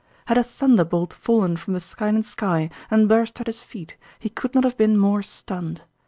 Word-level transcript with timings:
Had 0.25 0.37
a 0.39 0.43
thunderbolt 0.43 1.13
fallen 1.13 1.57
from 1.57 1.73
the 1.75 1.79
silent 1.79 2.25
sky 2.25 2.71
and 2.89 3.07
burst 3.07 3.39
at 3.39 3.45
his 3.45 3.61
feet 3.61 3.97
he 4.17 4.29
could 4.29 4.55
not 4.55 4.63
have 4.63 4.75
been 4.75 4.97
more 4.97 5.21
stunned. 5.21 5.83